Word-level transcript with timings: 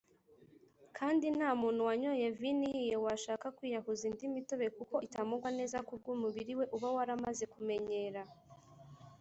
Kandi 0.97 1.25
nta 1.37 1.49
muntu 1.61 1.81
wanyoye 1.89 2.25
vino 2.39 2.61
ihiye 2.69 2.97
washaka 3.05 3.47
kwiyahuza 3.57 4.03
indi 4.09 4.25
mitobe 4.35 4.67
kuko 4.77 4.95
itamugwa 5.07 5.49
neza 5.59 5.77
kubw’umubiri 5.87 6.53
we 6.59 6.65
uba 6.75 6.89
waramaze 6.95 7.45
kumenyera. 7.53 8.21